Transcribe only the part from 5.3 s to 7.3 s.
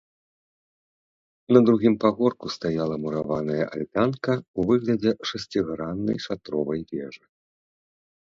шасціграннай шатровай вежы.